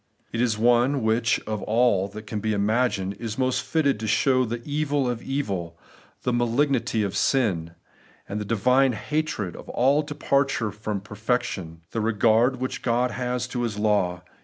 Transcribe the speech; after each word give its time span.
It 0.31 0.41
is 0.41 0.57
one 0.57 1.03
which, 1.03 1.39
of 1.41 1.61
all 1.61 2.07
that 2.07 2.25
can 2.25 2.39
be 2.39 2.53
imagined, 2.53 3.13
is 3.19 3.37
most 3.37 3.61
fitted 3.61 3.99
to 3.99 4.07
show 4.07 4.45
the 4.45 4.63
evil 4.65 5.07
of 5.07 5.21
evil, 5.21 5.77
the 6.23 6.33
malignity 6.33 7.03
of 7.03 7.15
sin, 7.15 7.75
the 8.27 8.43
divine 8.43 8.93
hatred 8.93 9.55
of 9.55 9.69
all 9.69 10.01
departure 10.01 10.71
from 10.71 11.01
perfection, 11.01 11.81
the 11.91 12.01
regard 12.01 12.55
which 12.55 12.81
Ood 12.87 13.11
has 13.11 13.47
to 13.49 13.61
His 13.61 13.77
law. 13.77 14.23